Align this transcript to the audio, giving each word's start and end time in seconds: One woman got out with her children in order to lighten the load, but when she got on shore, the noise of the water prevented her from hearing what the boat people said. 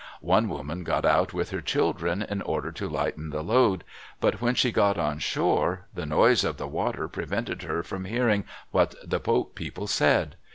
One 0.25 0.49
woman 0.49 0.83
got 0.83 1.05
out 1.05 1.31
with 1.31 1.51
her 1.51 1.61
children 1.61 2.23
in 2.23 2.41
order 2.41 2.71
to 2.71 2.89
lighten 2.89 3.29
the 3.29 3.43
load, 3.43 3.83
but 4.19 4.41
when 4.41 4.55
she 4.55 4.71
got 4.71 4.97
on 4.97 5.19
shore, 5.19 5.85
the 5.93 6.07
noise 6.07 6.43
of 6.43 6.57
the 6.57 6.65
water 6.67 7.07
prevented 7.07 7.61
her 7.61 7.83
from 7.83 8.05
hearing 8.05 8.45
what 8.71 8.95
the 9.07 9.19
boat 9.19 9.53
people 9.53 9.85
said. 9.85 10.37